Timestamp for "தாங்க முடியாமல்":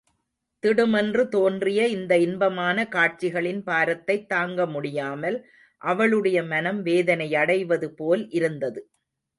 4.29-5.37